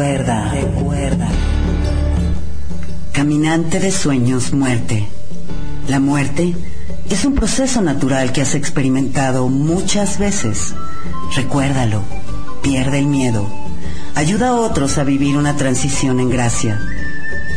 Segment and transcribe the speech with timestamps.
[0.00, 1.28] Recuerda, recuerda.
[3.12, 5.06] Caminante de sueños, muerte.
[5.88, 6.56] La muerte
[7.10, 10.72] es un proceso natural que has experimentado muchas veces.
[11.36, 12.00] Recuérdalo,
[12.62, 13.46] pierde el miedo.
[14.14, 16.80] Ayuda a otros a vivir una transición en gracia.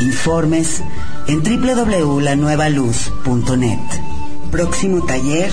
[0.01, 0.83] Informes
[1.27, 3.79] en www.lanuevaluz.net.
[4.51, 5.49] Próximo taller,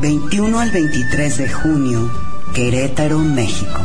[0.00, 2.08] 21 al 23 de junio,
[2.54, 3.80] Querétaro, México.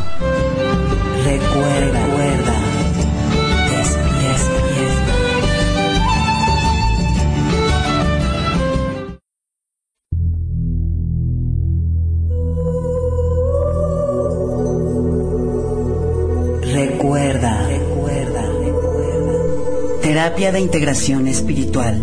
[20.36, 21.98] De integración espiritual.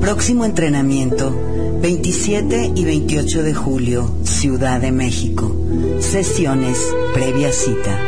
[0.00, 1.53] Próximo entrenamiento,
[1.84, 5.54] 27 y 28 de julio, Ciudad de México.
[6.00, 6.78] Sesiones
[7.12, 8.00] previa cita.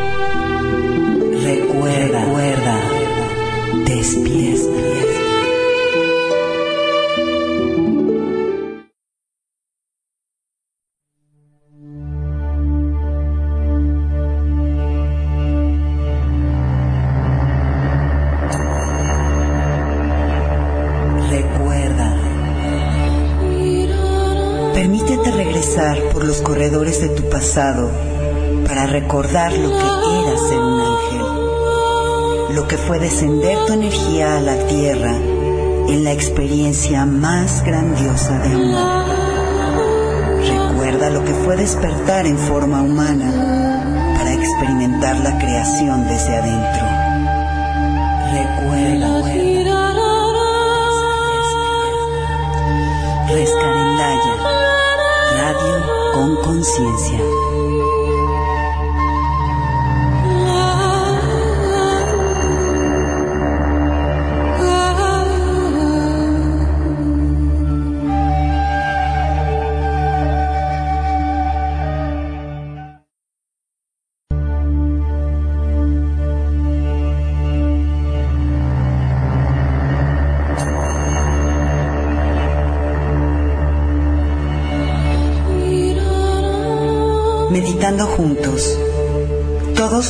[1.44, 2.80] Recuerda, recuerda,
[3.84, 5.15] despierta.
[27.56, 27.90] Pasado
[28.66, 34.40] para recordar lo que era ser un ángel, lo que fue descender tu energía a
[34.42, 39.06] la tierra en la experiencia más grandiosa de amor.
[40.68, 43.32] Recuerda lo que fue despertar en forma humana
[44.18, 46.86] para experimentar la creación desde adentro.
[48.32, 49.66] Recuerda, recuerda.
[55.38, 55.95] Radio
[56.26, 57.55] con conciencia.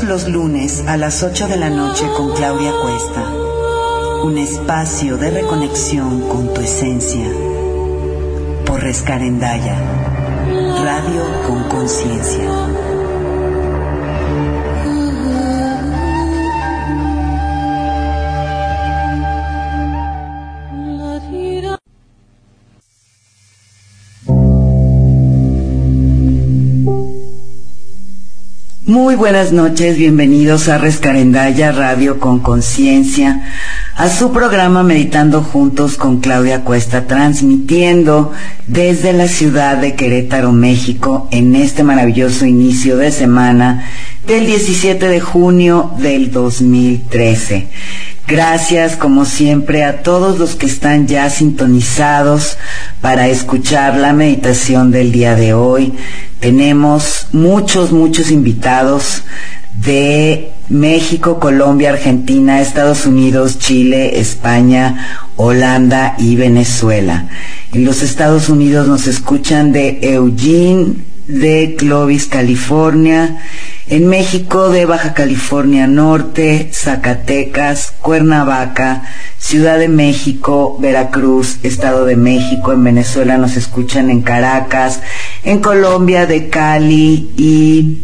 [0.06, 3.28] Los lunes a las 8 de la noche con Claudia Cuesta.
[4.22, 7.26] Un espacio de reconexión con tu esencia.
[8.64, 9.76] Por Rescarendaya,
[10.84, 12.65] radio con conciencia.
[28.86, 33.42] Muy buenas noches, bienvenidos a Rescarendaya Radio con Conciencia,
[33.96, 38.30] a su programa Meditando Juntos con Claudia Cuesta, transmitiendo
[38.68, 43.90] desde la ciudad de Querétaro, México, en este maravilloso inicio de semana
[44.24, 47.66] del 17 de junio del 2013.
[48.28, 52.58] Gracias, como siempre, a todos los que están ya sintonizados
[53.00, 55.92] para escuchar la meditación del día de hoy.
[56.40, 59.22] Tenemos muchos, muchos invitados
[59.74, 67.28] de México, Colombia, Argentina, Estados Unidos, Chile, España, Holanda y Venezuela.
[67.72, 70.94] En los Estados Unidos nos escuchan de Eugene,
[71.28, 73.40] de Clovis, California,
[73.88, 79.02] en México de Baja California Norte, Zacatecas, Cuernavaca,
[79.38, 85.00] Ciudad de México, Veracruz, Estado de México, en Venezuela nos escuchan en Caracas,
[85.44, 88.02] en Colombia de Cali y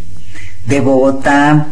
[0.67, 1.67] de Bogotá,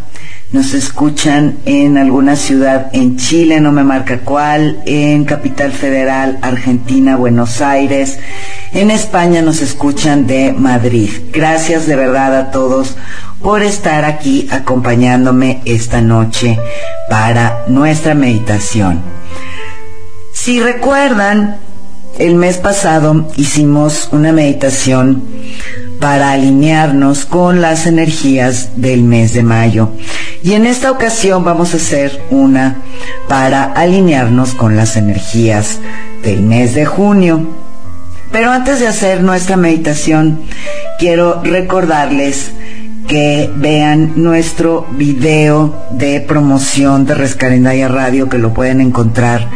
[0.52, 7.14] nos escuchan en alguna ciudad en Chile, no me marca cuál, en Capital Federal, Argentina,
[7.14, 8.18] Buenos Aires,
[8.72, 11.10] en España nos escuchan de Madrid.
[11.32, 12.96] Gracias de verdad a todos
[13.42, 16.58] por estar aquí acompañándome esta noche
[17.08, 19.00] para nuestra meditación.
[20.32, 21.58] Si recuerdan,
[22.18, 25.24] el mes pasado hicimos una meditación
[26.00, 29.90] para alinearnos con las energías del mes de mayo.
[30.42, 32.76] Y en esta ocasión vamos a hacer una
[33.28, 35.78] para alinearnos con las energías
[36.22, 37.46] del mes de junio.
[38.32, 40.42] Pero antes de hacer nuestra meditación,
[40.98, 42.52] quiero recordarles
[43.10, 49.48] que vean nuestro video de promoción de Rescarendaya Radio que lo pueden encontrar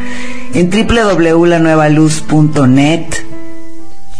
[0.54, 3.04] en www.lanuevaluz.net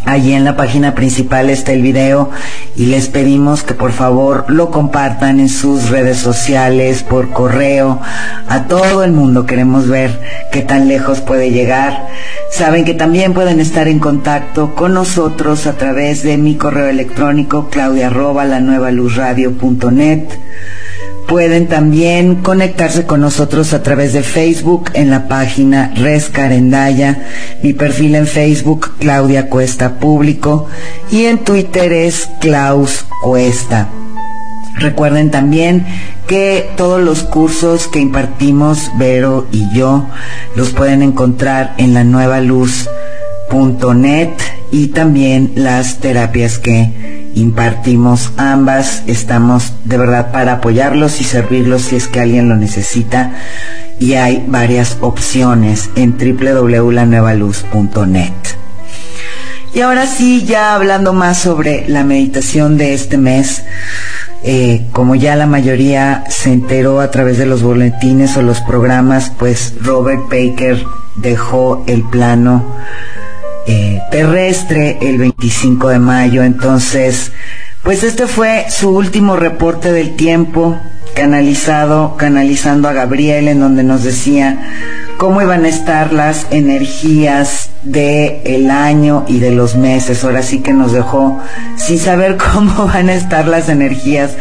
[0.07, 2.31] Allí en la página principal está el video
[2.77, 8.01] y les pedimos que por favor lo compartan en sus redes sociales, por correo,
[8.47, 9.47] a todo el mundo.
[9.47, 10.21] Queremos ver
[10.53, 12.09] qué tan lejos puede llegar.
[12.51, 17.71] Saben que también pueden estar en contacto con nosotros a través de mi correo electrónico
[17.71, 18.11] claudia
[21.29, 27.27] Pueden también conectarse con nosotros a través de Facebook en la página Res Carendaya,
[27.63, 30.69] mi perfil en Facebook Claudia Cuesta Público
[31.11, 33.89] y en Twitter es Klaus Cuesta.
[34.77, 35.87] Recuerden también
[36.27, 40.07] que todos los cursos que impartimos Vero y yo
[40.57, 44.31] los pueden encontrar en la nueva luz.net
[44.71, 49.03] y también las terapias que impartimos ambas.
[49.07, 53.33] Estamos de verdad para apoyarlos y servirlos si es que alguien lo necesita.
[53.99, 58.33] Y hay varias opciones en www.lanuevaluz.net.
[59.73, 63.65] Y ahora sí, ya hablando más sobre la meditación de este mes,
[64.45, 69.33] eh, como ya la mayoría se enteró a través de los boletines o los programas,
[69.37, 70.85] pues Robert Baker
[71.17, 72.65] dejó el plano
[73.67, 76.43] eh, terrestre el 25 de mayo.
[76.43, 77.33] Entonces,
[77.83, 80.79] pues este fue su último reporte del tiempo
[81.15, 84.59] canalizado, canalizando a Gabriel, en donde nos decía
[85.17, 90.25] cómo iban a estar las energías de el año y de los meses.
[90.25, 91.41] Ahora sí que nos dejó
[91.77, 94.33] sin saber cómo van a estar las energías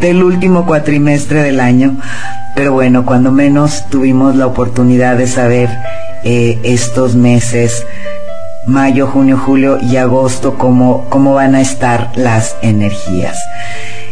[0.00, 1.96] del último cuatrimestre del año.
[2.54, 5.68] Pero bueno, cuando menos tuvimos la oportunidad de saber
[6.24, 7.84] eh, estos meses
[8.66, 13.38] mayo, junio, julio y agosto, cómo, cómo van a estar las energías.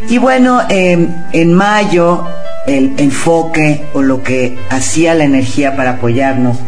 [0.09, 2.25] Y bueno, em, en mayo
[2.67, 6.59] el enfoque o lo que hacía la energía para apoyarnos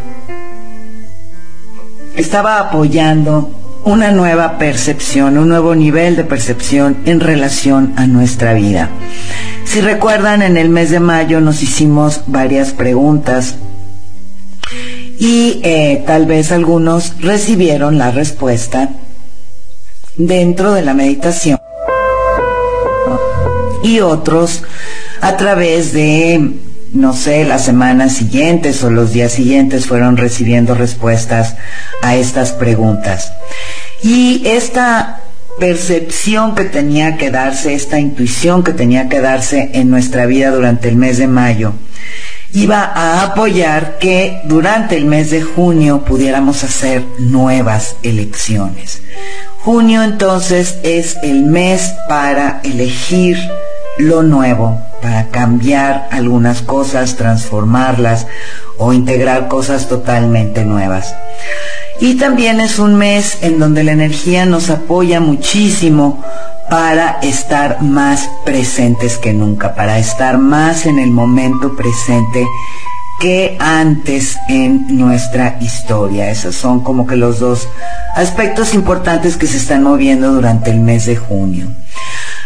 [2.17, 3.51] estaba apoyando
[3.85, 8.91] una nueva percepción, un nuevo nivel de percepción en relación a nuestra vida.
[9.65, 13.57] Si recuerdan, en el mes de mayo nos hicimos varias preguntas
[15.21, 18.89] y eh, tal vez algunos recibieron la respuesta
[20.17, 21.61] dentro de la meditación
[23.83, 24.63] y otros
[25.21, 26.53] a través de,
[26.95, 31.57] no sé, las semanas siguientes o los días siguientes fueron recibiendo respuestas
[32.03, 33.33] a estas preguntas.
[34.03, 35.21] Y esta
[35.59, 40.89] percepción que tenía que darse, esta intuición que tenía que darse en nuestra vida durante
[40.89, 41.75] el mes de mayo,
[42.53, 49.03] iba a apoyar que durante el mes de junio pudiéramos hacer nuevas elecciones.
[49.59, 53.39] Junio entonces es el mes para elegir
[53.99, 58.27] lo nuevo, para cambiar algunas cosas, transformarlas
[58.79, 61.15] o integrar cosas totalmente nuevas.
[62.01, 66.25] Y también es un mes en donde la energía nos apoya muchísimo
[66.71, 72.47] para estar más presentes que nunca, para estar más en el momento presente
[73.21, 76.31] que antes en nuestra historia.
[76.31, 77.69] Esos son como que los dos
[78.15, 81.67] aspectos importantes que se están moviendo durante el mes de junio.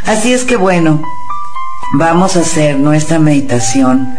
[0.06, 1.02] Así es que bueno,
[1.98, 4.16] vamos a hacer nuestra meditación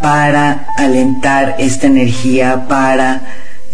[0.00, 3.20] para alentar esta energía, para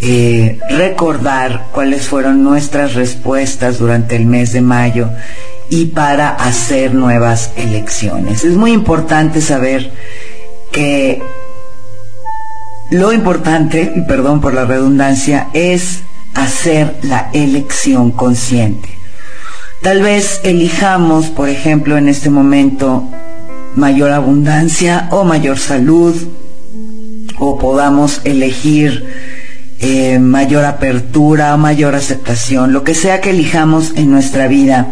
[0.01, 5.09] eh, recordar cuáles fueron nuestras respuestas durante el mes de mayo
[5.71, 8.43] y para hacer nuevas elecciones.
[8.43, 9.89] Es muy importante saber
[10.69, 11.21] que
[12.91, 16.01] lo importante, y perdón por la redundancia, es
[16.35, 18.89] hacer la elección consciente.
[19.81, 23.07] Tal vez elijamos, por ejemplo, en este momento
[23.75, 26.13] mayor abundancia o mayor salud,
[27.39, 29.05] o podamos elegir
[29.79, 34.87] eh, mayor apertura o mayor aceptación, lo que sea que elijamos en nuestra vida.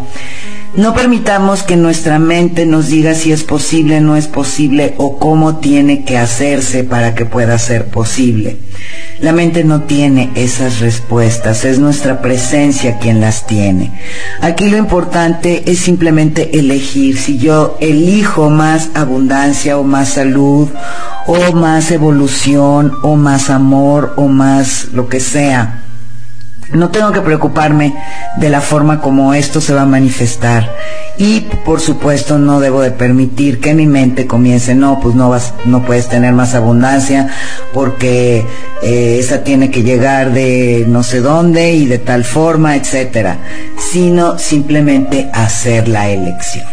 [0.76, 5.58] No permitamos que nuestra mente nos diga si es posible, no es posible o cómo
[5.58, 8.58] tiene que hacerse para que pueda ser posible.
[9.20, 14.00] La mente no tiene esas respuestas, es nuestra presencia quien las tiene.
[14.42, 17.18] Aquí lo importante es simplemente elegir.
[17.18, 20.70] Si yo elijo más abundancia o más salud
[21.26, 25.89] o más evolución o más amor o más lo que sea,
[26.72, 27.96] no tengo que preocuparme
[28.38, 30.76] de la forma como esto se va a manifestar.
[31.18, 35.54] Y por supuesto no debo de permitir que mi mente comience, no, pues no vas,
[35.66, 37.30] no puedes tener más abundancia
[37.74, 38.46] porque
[38.82, 43.38] eh, esa tiene que llegar de no sé dónde y de tal forma, etcétera.
[43.92, 46.68] Sino simplemente hacer la elección.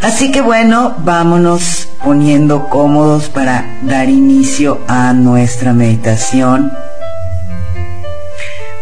[0.00, 6.72] Así que bueno, vámonos poniendo cómodos para dar inicio a nuestra meditación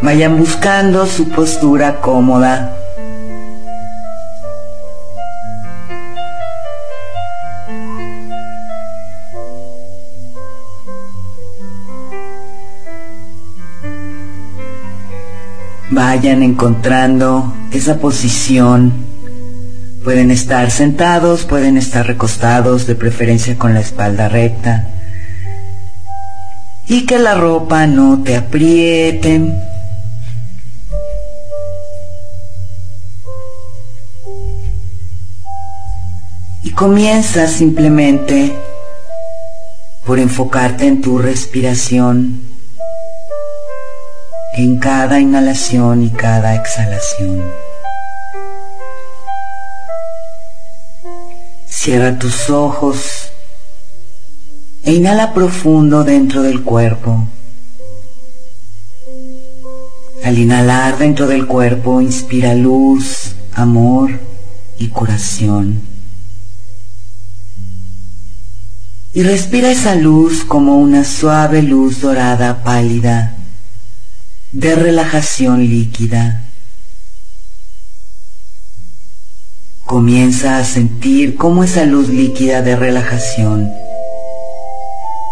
[0.02, 2.76] Vayan buscando su postura cómoda.
[15.90, 18.92] Vayan encontrando esa posición.
[20.02, 24.88] Pueden estar sentados, pueden estar recostados, de preferencia con la espalda recta.
[26.88, 29.70] Y que la ropa no te apriete
[36.74, 38.56] Comienza simplemente
[40.06, 42.40] por enfocarte en tu respiración,
[44.56, 47.44] en cada inhalación y cada exhalación.
[51.68, 53.30] Cierra tus ojos
[54.82, 57.28] e inhala profundo dentro del cuerpo.
[60.24, 64.10] Al inhalar dentro del cuerpo, inspira luz, amor
[64.78, 65.91] y curación.
[69.14, 73.36] Y respira esa luz como una suave luz dorada pálida
[74.52, 76.44] de relajación líquida.
[79.84, 83.70] Comienza a sentir cómo esa luz líquida de relajación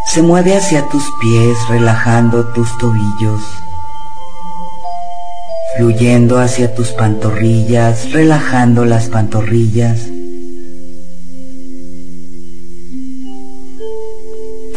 [0.09, 3.43] se mueve hacia tus pies relajando tus tobillos,
[5.77, 10.09] fluyendo hacia tus pantorrillas, relajando las pantorrillas,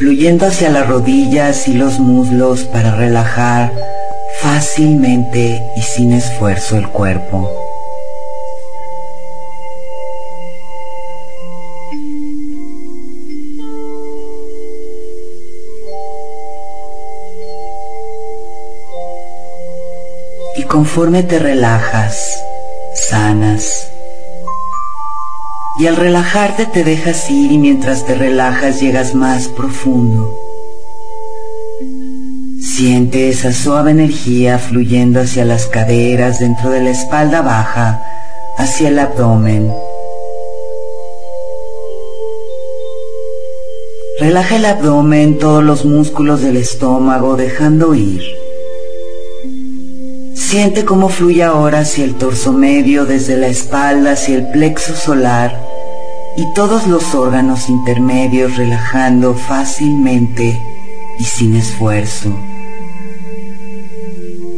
[0.04, 3.72] fluyendo hacia las rodillas y los muslos para relajar
[4.42, 7.50] fácilmente y sin esfuerzo el cuerpo.
[20.58, 22.44] Y conforme te relajas,
[22.94, 23.93] sanas,
[25.80, 30.38] y al relajarte te dejas ir y mientras te relajas llegas más profundo.
[32.62, 38.02] Siente esa suave energía fluyendo hacia las caderas, dentro de la espalda baja,
[38.58, 39.74] hacia el abdomen.
[44.20, 48.43] Relaja el abdomen, todos los músculos del estómago, dejando ir.
[50.50, 55.60] Siente cómo fluye ahora hacia el torso medio, desde la espalda hacia el plexo solar
[56.38, 60.60] y todos los órganos intermedios relajando fácilmente
[61.18, 62.38] y sin esfuerzo,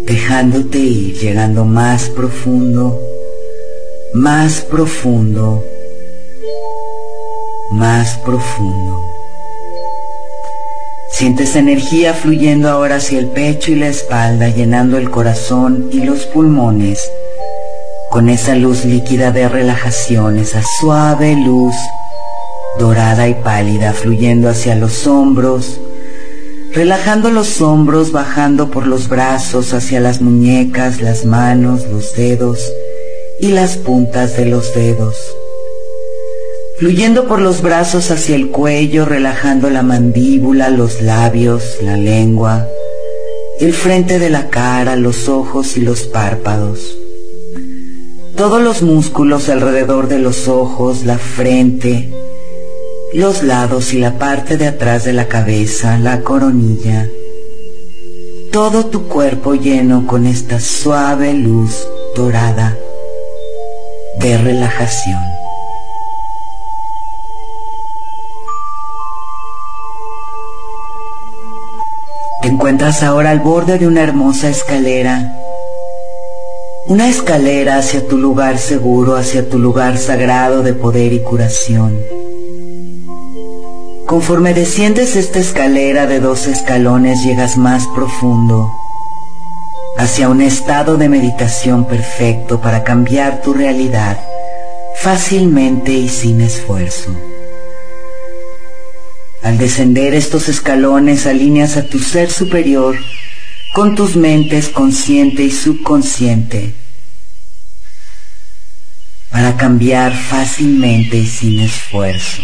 [0.05, 2.99] dejándote ir, llegando más profundo,
[4.15, 5.63] más profundo,
[7.71, 9.14] más profundo.
[11.17, 16.25] Sientes energía fluyendo ahora hacia el pecho y la espalda, llenando el corazón y los
[16.25, 17.09] pulmones
[18.11, 21.73] con esa luz líquida de relajación, esa suave luz
[22.77, 25.79] dorada y pálida fluyendo hacia los hombros,
[26.73, 32.59] relajando los hombros, bajando por los brazos hacia las muñecas, las manos, los dedos
[33.39, 35.15] y las puntas de los dedos
[36.77, 42.67] fluyendo por los brazos hacia el cuello, relajando la mandíbula, los labios, la lengua,
[43.59, 46.97] el frente de la cara, los ojos y los párpados.
[48.35, 52.11] Todos los músculos alrededor de los ojos, la frente,
[53.13, 57.09] los lados y la parte de atrás de la cabeza, la coronilla.
[58.51, 62.77] Todo tu cuerpo lleno con esta suave luz dorada
[64.19, 65.34] de relajación.
[72.45, 75.35] Te encuentras ahora al borde de una hermosa escalera.
[76.85, 81.97] Una escalera hacia tu lugar seguro, hacia tu lugar sagrado de poder y curación.
[84.05, 88.71] Conforme desciendes esta escalera de dos escalones llegas más profundo,
[89.97, 94.19] hacia un estado de meditación perfecto para cambiar tu realidad
[94.97, 97.09] fácilmente y sin esfuerzo.
[99.45, 102.97] Al descender estos escalones alineas a tu ser superior
[103.75, 106.73] con tus mentes consciente y subconsciente
[109.29, 112.41] para cambiar fácilmente y sin esfuerzo.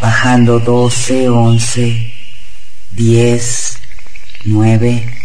[0.00, 2.12] Bajando 12, 11,
[2.90, 3.78] 10,
[4.46, 5.18] 9,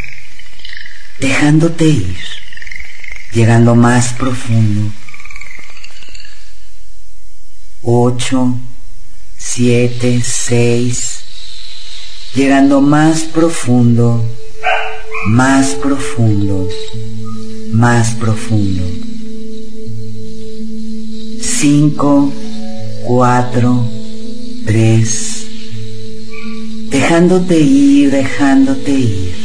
[1.17, 2.17] dejándote ir,
[3.33, 4.93] llegando más profundo.
[7.81, 8.59] 8,
[9.43, 11.19] 7, 6,
[12.35, 14.23] llegando más profundo,
[15.27, 16.69] más profundo,
[17.73, 18.83] más profundo.
[21.41, 22.33] 5,
[23.03, 23.85] 4,
[24.67, 25.47] 3,
[26.91, 29.35] dejándote ir, dejándote ir.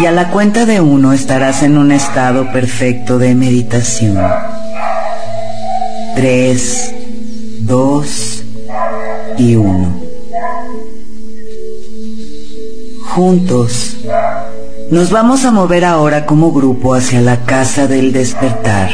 [0.00, 4.18] Y a la cuenta de uno estarás en un estado perfecto de meditación.
[6.14, 6.94] 3,
[7.66, 8.44] 2
[9.38, 10.00] y 1.
[13.14, 13.96] Juntos
[14.90, 18.90] nos vamos a mover ahora como grupo hacia la casa del despertar.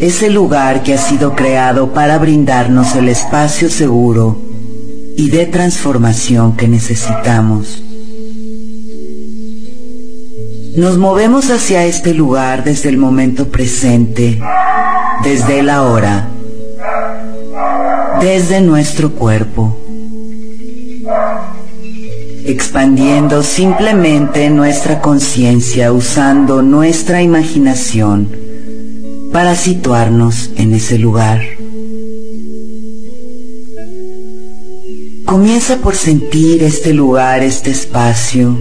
[0.00, 4.42] Ese lugar que ha sido creado para brindarnos el espacio seguro
[5.16, 7.82] y de transformación que necesitamos.
[10.76, 14.40] Nos movemos hacia este lugar desde el momento presente,
[15.22, 16.31] desde el ahora,
[18.20, 19.76] desde nuestro cuerpo
[22.44, 28.28] expandiendo simplemente nuestra conciencia usando nuestra imaginación
[29.32, 31.40] para situarnos en ese lugar.
[35.24, 38.58] Comienza por sentir este lugar, este espacio,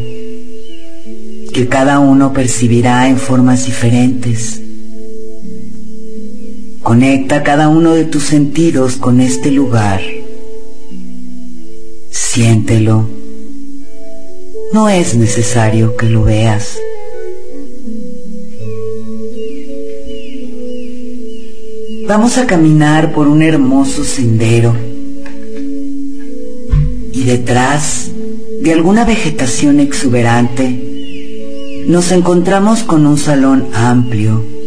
[1.54, 4.62] que cada uno percibirá en formas diferentes.
[6.84, 10.02] Conecta cada uno de tus sentidos con este lugar.
[12.10, 13.22] Siéntelo
[14.72, 16.78] no es necesario que lo veas.
[22.08, 24.76] Vamos a caminar por un hermoso sendero
[27.14, 28.12] y detrás
[28.62, 34.61] de alguna vegetación exuberante nos encontramos con un salón amplio.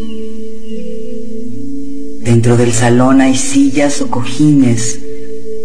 [2.24, 4.98] Dentro del salón hay sillas o cojines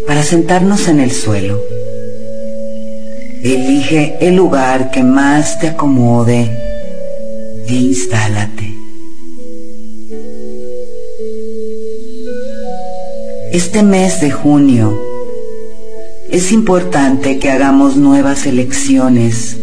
[0.06, 1.58] para sentarnos en el suelo.
[3.42, 6.50] Elige el lugar que más te acomode
[7.66, 8.74] e instálate.
[13.52, 15.00] Este mes de junio
[16.30, 19.56] es importante que hagamos nuevas elecciones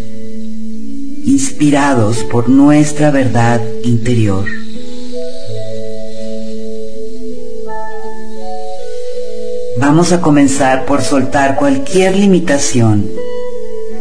[1.26, 4.46] inspirados por nuestra verdad interior.
[9.80, 13.10] Vamos a comenzar por soltar cualquier limitación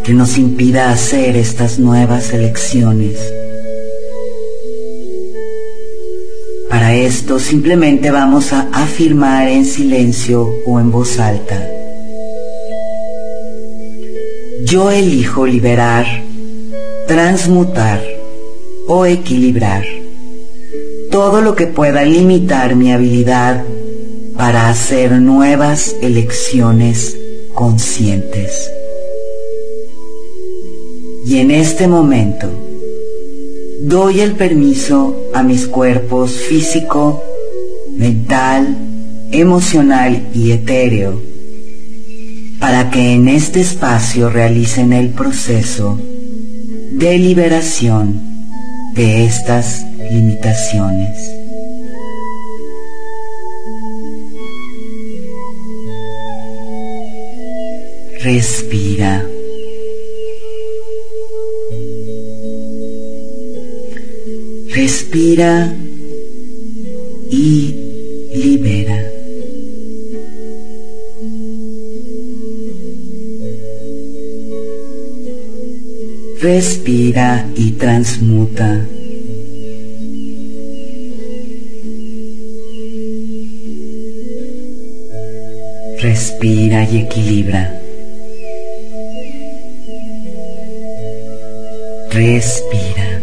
[0.03, 3.19] que nos impida hacer estas nuevas elecciones.
[6.71, 11.69] Para esto simplemente vamos a afirmar en silencio o en voz alta.
[14.65, 16.07] Yo elijo liberar,
[17.07, 18.03] transmutar
[18.89, 19.85] o equilibrar
[21.11, 23.65] todo lo que pueda limitar mi habilidad
[24.37, 27.17] para hacer nuevas elecciones
[27.55, 28.71] conscientes.
[31.27, 32.49] Y en este momento
[33.83, 37.23] doy el permiso a mis cuerpos físico,
[37.97, 38.77] mental,
[39.33, 41.21] emocional y etéreo
[42.61, 46.01] para que en este espacio realicen el proceso
[46.93, 48.21] de liberación
[48.95, 51.46] de estas limitaciones.
[58.27, 59.25] Respira.
[64.75, 65.73] Respira
[67.31, 67.73] y
[68.35, 69.13] libera.
[76.41, 78.89] Respira y transmuta.
[86.03, 87.86] Respira y equilibra.
[92.17, 93.21] Respira.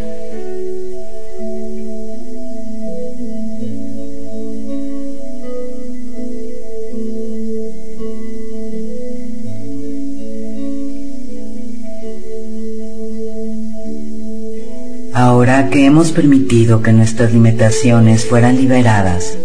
[15.16, 19.36] Ahora que hemos permitido que nuestras limitaciones fueran liberadas,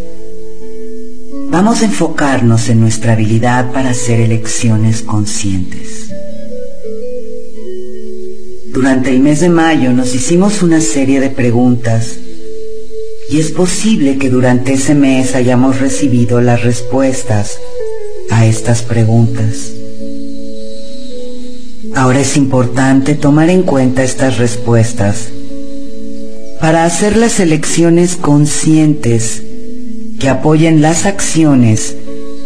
[1.50, 6.07] vamos a enfocarnos en nuestra habilidad para hacer elecciones conscientes.
[8.78, 12.16] Durante el mes de mayo nos hicimos una serie de preguntas
[13.28, 17.58] y es posible que durante ese mes hayamos recibido las respuestas
[18.30, 19.72] a estas preguntas.
[21.96, 25.26] Ahora es importante tomar en cuenta estas respuestas
[26.60, 29.42] para hacer las elecciones conscientes
[30.20, 31.96] que apoyen las acciones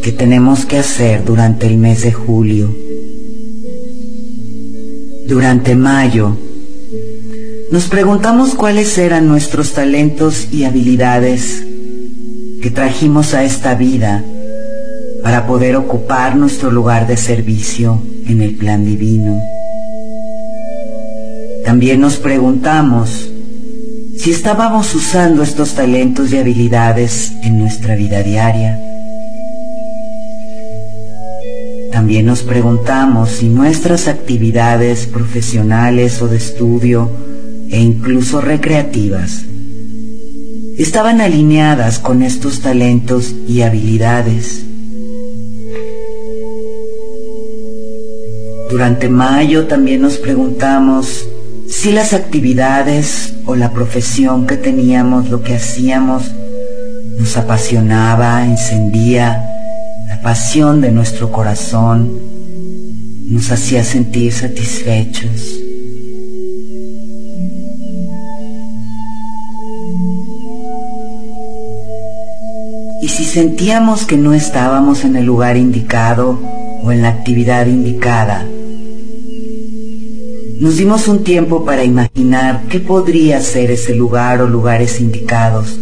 [0.03, 2.75] que tenemos que hacer durante el mes de julio.
[5.27, 6.37] Durante mayo,
[7.71, 11.65] nos preguntamos cuáles eran nuestros talentos y habilidades
[12.61, 14.23] que trajimos a esta vida
[15.23, 19.41] para poder ocupar nuestro lugar de servicio en el plan divino.
[21.65, 23.31] También nos preguntamos
[24.19, 28.92] si estábamos usando estos talentos y habilidades en nuestra vida diaria.
[32.03, 37.09] También nos preguntamos si nuestras actividades profesionales o de estudio
[37.71, 39.45] e incluso recreativas
[40.79, 44.65] estaban alineadas con estos talentos y habilidades.
[48.69, 51.25] Durante mayo también nos preguntamos
[51.69, 56.25] si las actividades o la profesión que teníamos, lo que hacíamos,
[57.17, 59.52] nos apasionaba, encendía
[60.13, 62.19] la pasión de nuestro corazón,
[63.31, 65.59] nos hacía sentir satisfechos.
[73.01, 76.39] Y si sentíamos que no estábamos en el lugar indicado
[76.83, 78.47] o en la actividad indicada,
[80.61, 85.81] nos dimos un tiempo para imaginar qué podría ser ese lugar o lugares indicados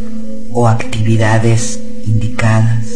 [0.53, 2.90] o actividades indicadas.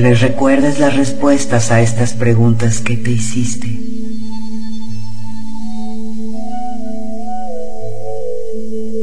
[0.00, 3.66] Tal recuerdes las respuestas a estas preguntas que te hiciste.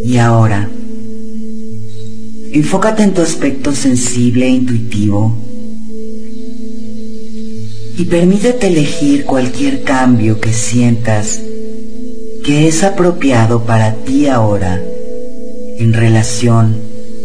[0.06, 0.70] Y ahora,
[2.54, 5.38] enfócate en tu aspecto sensible e intuitivo
[7.98, 11.42] y permítete elegir cualquier cambio que sientas
[12.46, 14.82] que es apropiado para ti ahora
[15.78, 16.80] en relación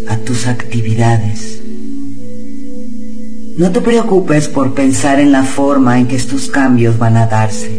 [0.09, 1.60] a tus actividades.
[3.61, 7.71] No te preocupes por pensar en la forma en que estos cambios van a darse.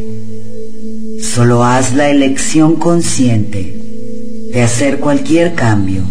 [1.24, 3.82] Solo haz la elección consciente
[4.54, 6.04] de hacer cualquier cambio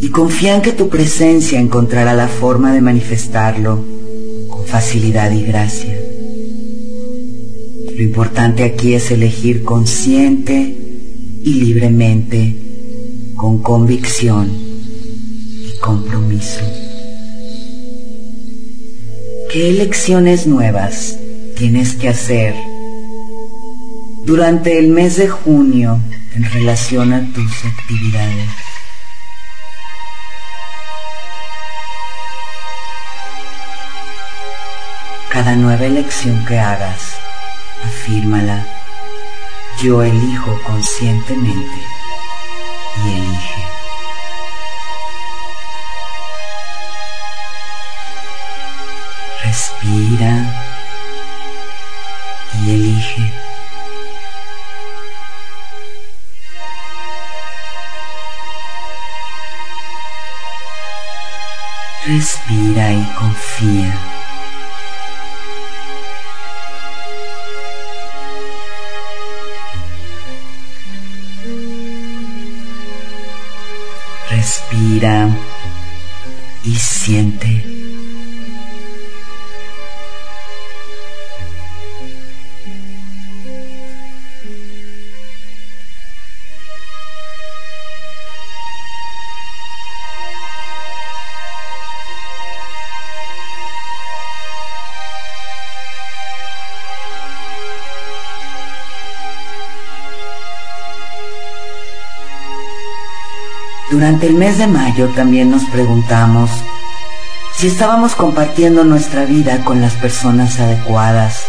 [0.00, 3.84] y confía en que tu presencia encontrará la forma de manifestarlo
[4.66, 5.98] facilidad y gracia.
[7.96, 10.76] Lo importante aquí es elegir consciente
[11.42, 12.54] y libremente,
[13.34, 16.87] con convicción y compromiso.
[19.58, 21.18] ¿Qué elecciones nuevas
[21.56, 22.54] tienes que hacer
[24.24, 25.98] durante el mes de junio
[26.36, 28.50] en relación a tus actividades?
[35.28, 37.16] Cada nueva elección que hagas,
[37.84, 38.64] afírmala.
[39.82, 41.80] Yo elijo conscientemente
[43.04, 43.67] y elige.
[49.48, 50.34] Respira
[52.60, 53.32] y elige.
[62.06, 63.98] Respira y confía.
[74.30, 75.28] respira
[76.64, 77.64] y siente.
[103.98, 106.50] Durante el mes de mayo también nos preguntamos
[107.56, 111.42] si estábamos compartiendo nuestra vida con las personas adecuadas,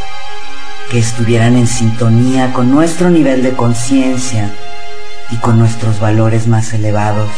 [0.90, 4.50] que estuvieran en sintonía con nuestro nivel de conciencia
[5.30, 7.30] y con nuestros valores más elevados.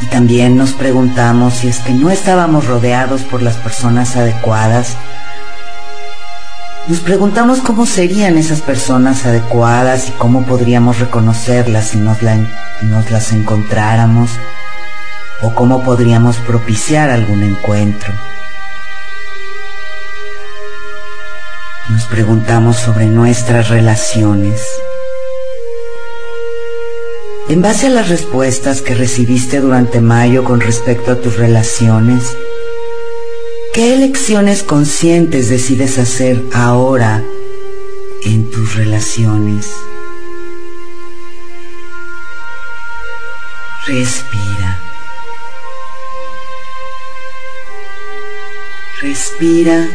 [0.00, 4.96] Y también nos preguntamos si es que no estábamos rodeados por las personas adecuadas
[6.88, 14.30] Nos preguntamos cómo serían esas personas adecuadas y cómo podríamos reconocerlas si nos, las encontráramos
[15.42, 18.12] o cómo podríamos propiciar algún encuentro.
[21.88, 24.60] Nos preguntamos sobre nuestras relaciones.
[27.48, 32.36] En base a las respuestas que recibiste durante mayo con respecto a tus relaciones,
[33.72, 37.22] ¿qué elecciones conscientes decides hacer ahora
[38.22, 39.72] en tus relaciones?
[43.86, 44.78] Respira.
[49.00, 49.88] Respira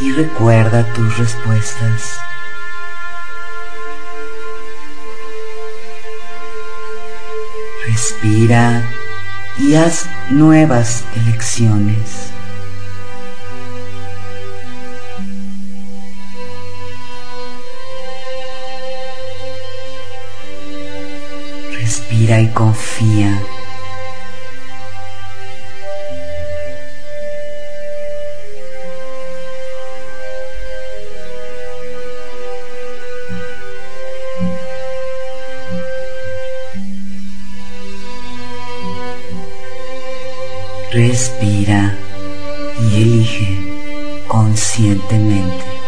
[0.00, 2.18] y recuerda tus respuestas.
[7.86, 8.82] Respira
[9.58, 12.32] y haz nuevas elecciones.
[22.22, 23.42] Respira y confía.
[40.92, 41.96] Respira
[42.78, 45.81] y elige conscientemente.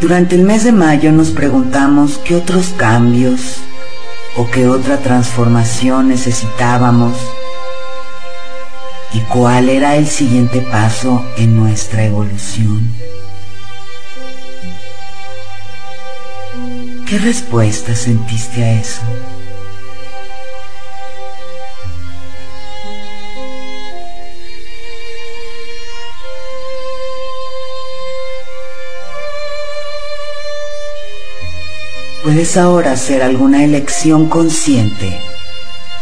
[0.00, 3.58] Durante el mes de mayo nos preguntamos qué otros cambios
[4.36, 7.16] o qué otra transformación necesitábamos
[9.12, 12.90] y cuál era el siguiente paso en nuestra evolución.
[17.06, 19.02] ¿Qué respuesta sentiste a eso?
[32.36, 35.18] Puedes ahora hacer alguna elección consciente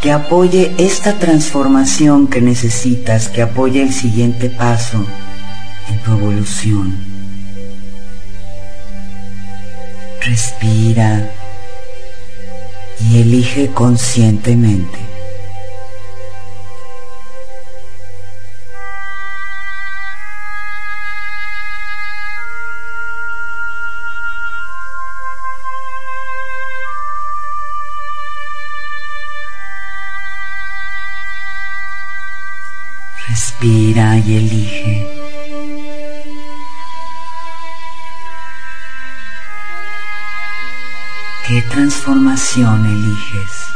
[0.01, 5.05] que apoye esta transformación que necesitas, que apoye el siguiente paso
[5.89, 6.97] en tu evolución.
[10.19, 11.31] Respira
[12.99, 15.14] y elige conscientemente.
[34.23, 35.07] Y elige.
[41.45, 43.74] ¿Qué transformación eliges?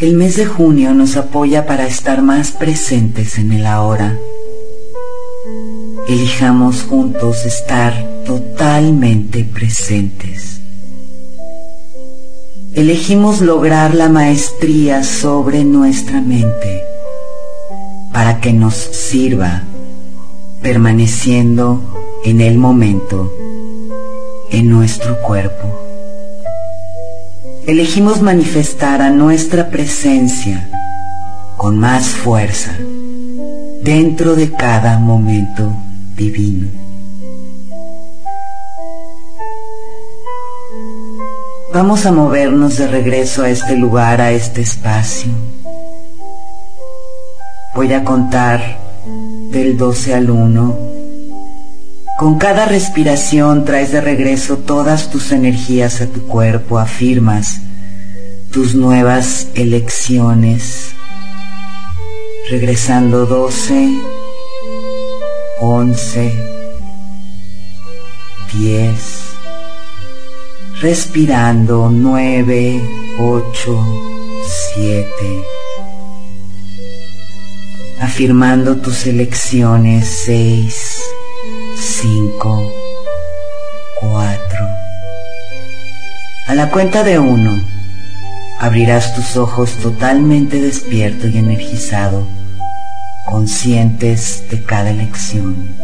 [0.00, 4.16] El mes de junio nos apoya para estar más presentes en el ahora.
[6.08, 7.92] Elijamos juntos estar
[8.24, 10.62] totalmente presentes.
[12.72, 16.82] Elegimos lograr la maestría sobre nuestra mente
[18.10, 19.64] para que nos sirva
[20.62, 23.30] permaneciendo en el momento,
[24.50, 25.89] en nuestro cuerpo
[27.66, 30.68] elegimos manifestar a nuestra presencia
[31.56, 32.72] con más fuerza
[33.82, 35.72] dentro de cada momento
[36.16, 36.68] divino.
[41.72, 45.30] Vamos a movernos de regreso a este lugar, a este espacio.
[47.74, 48.78] Voy a contar
[49.50, 50.89] del 12 al 1
[52.20, 57.62] con cada respiración traes de regreso todas tus energías a tu cuerpo, afirmas
[58.52, 60.90] tus nuevas elecciones,
[62.50, 63.88] regresando 12,
[65.62, 66.32] 11,
[68.52, 69.00] 10,
[70.82, 72.82] respirando 9,
[73.18, 73.86] 8,
[74.74, 75.44] 7,
[77.98, 81.00] afirmando tus elecciones 6,
[81.80, 82.72] 5,
[84.00, 84.68] cuatro.
[86.46, 87.58] A la cuenta de uno,
[88.58, 92.26] abrirás tus ojos totalmente despierto y energizado,
[93.24, 95.74] conscientes de cada elección.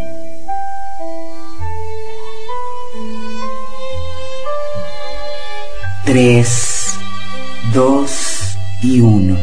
[6.05, 6.89] Tres,
[7.73, 9.39] dos y uno.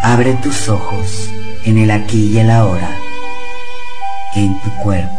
[0.00, 1.28] Abre tus ojos
[1.64, 2.96] en el aquí y el ahora,
[4.36, 5.15] en tu cuerpo.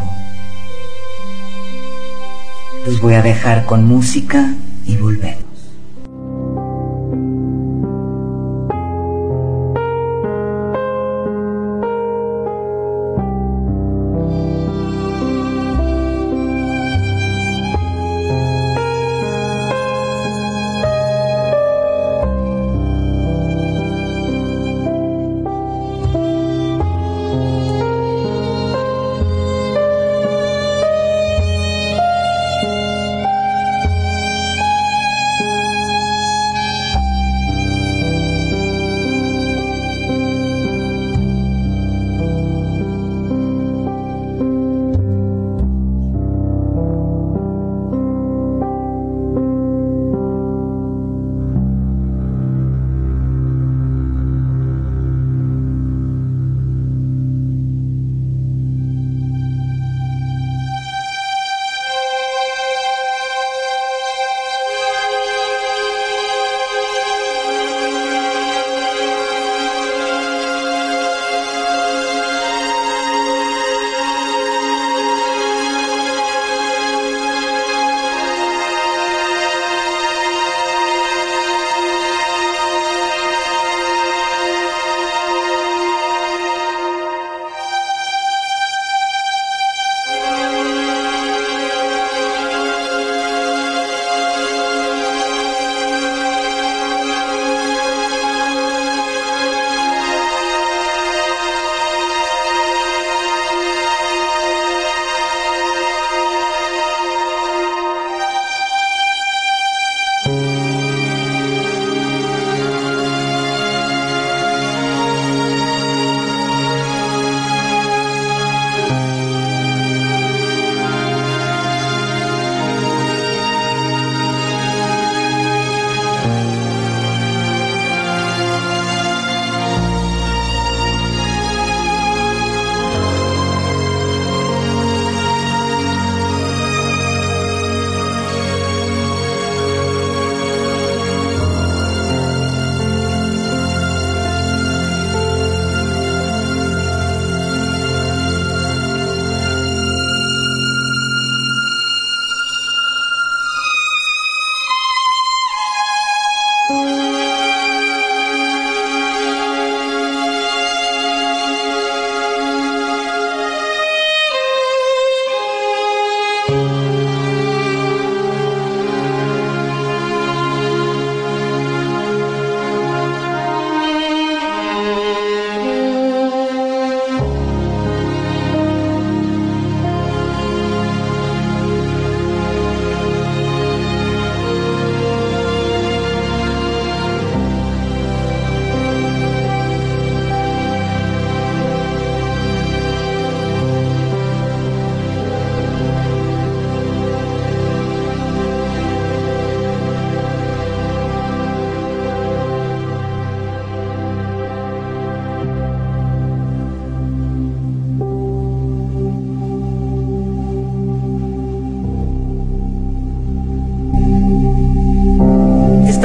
[2.87, 5.46] Los voy a dejar con música y volvemos.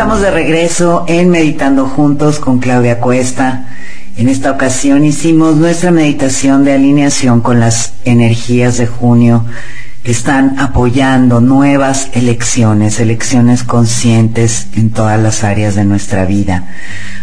[0.03, 3.69] De regreso en Meditando Juntos con Claudia Cuesta.
[4.17, 9.45] En esta ocasión hicimos nuestra meditación de alineación con las energías de junio
[10.03, 16.67] que están apoyando nuevas elecciones, elecciones conscientes en todas las áreas de nuestra vida.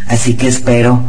[0.07, 1.03] Así que espero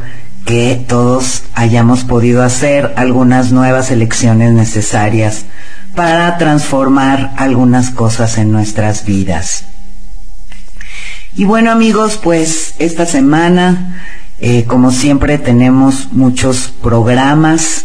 [0.44, 5.44] que todos hayamos podido hacer algunas nuevas elecciones necesarias
[5.94, 9.69] para transformar algunas cosas en nuestras vidas.
[11.36, 14.02] Y bueno amigos, pues esta semana,
[14.40, 17.84] eh, como siempre, tenemos muchos programas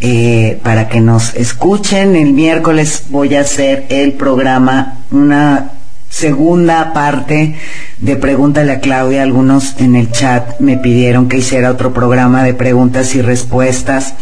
[0.00, 2.14] eh, para que nos escuchen.
[2.14, 5.72] El miércoles voy a hacer el programa, una
[6.08, 7.56] segunda parte
[7.98, 9.24] de Pregúntale a Claudia.
[9.24, 14.14] Algunos en el chat me pidieron que hiciera otro programa de preguntas y respuestas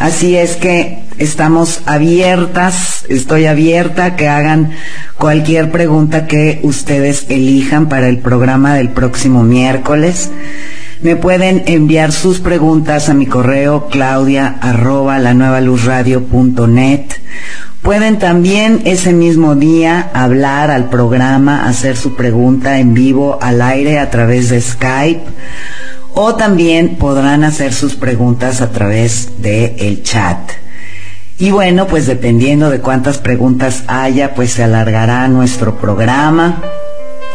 [0.00, 4.70] Así es que estamos abiertas, estoy abierta que hagan
[5.18, 10.30] cualquier pregunta que ustedes elijan para el programa del próximo miércoles.
[11.02, 16.66] Me pueden enviar sus preguntas a mi correo claudia arroba la nueva luz radio punto
[16.66, 17.04] net.
[17.82, 23.98] Pueden también ese mismo día hablar al programa, hacer su pregunta en vivo al aire
[23.98, 25.24] a través de Skype
[26.14, 30.38] o también podrán hacer sus preguntas a través de el chat.
[31.38, 36.60] Y bueno, pues dependiendo de cuántas preguntas haya, pues se alargará nuestro programa.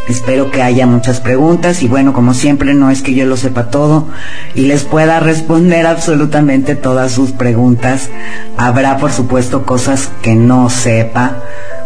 [0.08, 3.72] Espero que haya muchas preguntas y bueno, como siempre no es que yo lo sepa
[3.72, 4.08] todo
[4.54, 8.12] y les pueda responder absolutamente todas sus preguntas.
[8.56, 11.42] Habrá por supuesto cosas que no sepa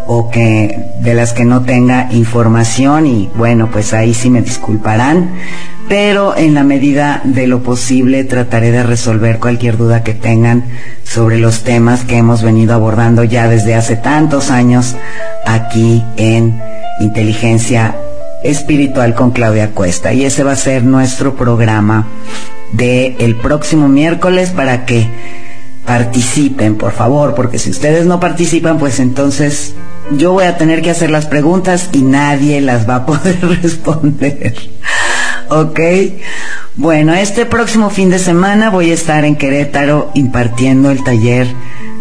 [0.05, 5.29] o que de las que no tenga información y bueno, pues ahí sí me disculparán,
[5.89, 10.65] pero en la medida de lo posible trataré de resolver cualquier duda que tengan
[11.03, 14.95] sobre los temas que hemos venido abordando ya desde hace tantos años
[15.45, 16.61] aquí en
[17.01, 17.95] Inteligencia
[18.43, 20.13] espiritual con Claudia Cuesta.
[20.13, 22.07] Y ese va a ser nuestro programa
[22.71, 25.07] de el próximo miércoles para que
[25.85, 29.73] participen, por favor, porque si ustedes no participan, pues entonces
[30.11, 34.53] yo voy a tener que hacer las preguntas y nadie las va a poder responder.
[35.49, 35.79] ¿Ok?
[36.75, 41.47] Bueno, este próximo fin de semana voy a estar en Querétaro impartiendo el taller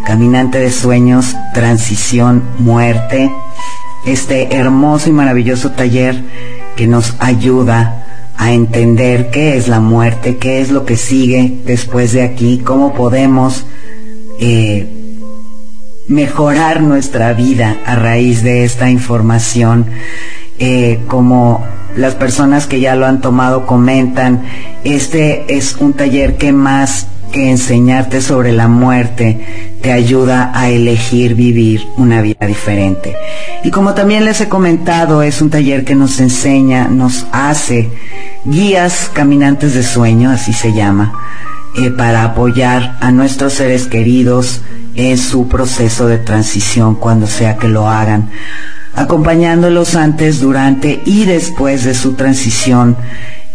[0.06, 3.30] Caminante de Sueños, Transición, Muerte
[4.06, 6.22] este hermoso y maravilloso taller
[6.76, 8.04] que nos ayuda
[8.36, 12.94] a entender qué es la muerte, qué es lo que sigue después de aquí, cómo
[12.94, 13.66] podemos
[14.40, 14.86] eh,
[16.06, 19.86] mejorar nuestra vida a raíz de esta información,
[20.58, 21.66] eh, como
[21.98, 24.42] las personas que ya lo han tomado comentan,
[24.84, 31.34] este es un taller que más que enseñarte sobre la muerte te ayuda a elegir
[31.34, 33.14] vivir una vida diferente.
[33.64, 37.90] Y como también les he comentado, es un taller que nos enseña, nos hace
[38.44, 41.12] guías caminantes de sueño, así se llama,
[41.76, 44.62] eh, para apoyar a nuestros seres queridos
[44.94, 48.30] en su proceso de transición cuando sea que lo hagan,
[48.98, 52.96] acompañándolos antes, durante y después de su transición,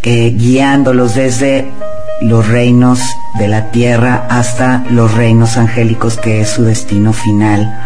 [0.01, 1.67] eh, guiándolos desde
[2.21, 3.01] los reinos
[3.37, 7.77] de la tierra hasta los reinos angélicos, que es su destino final.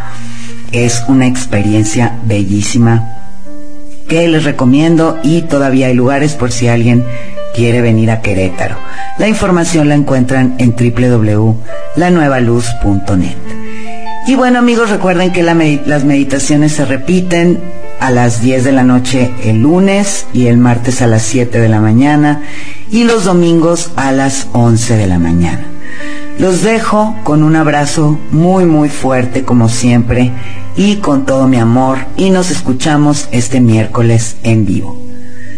[0.72, 3.16] Es una experiencia bellísima
[4.08, 7.04] que les recomiendo y todavía hay lugares por si alguien
[7.56, 8.78] quiere venir a Querétaro.
[9.18, 13.67] La información la encuentran en www.lanuevaluz.net.
[14.28, 17.62] Y bueno amigos, recuerden que las meditaciones se repiten
[18.02, 21.70] a las 10 de la noche el lunes y el martes a las 7 de
[21.70, 22.44] la mañana
[22.92, 25.66] y los domingos a las 11 de la mañana.
[26.40, 30.34] Los dejo con un abrazo muy muy fuerte como siempre
[30.76, 35.02] y con todo mi amor y nos escuchamos este miércoles en vivo.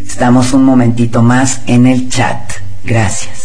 [0.06, 2.40] Estamos un momentito más en el chat.
[2.84, 3.39] Gracias.